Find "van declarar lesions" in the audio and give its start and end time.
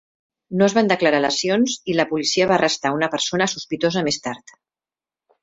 0.77-1.75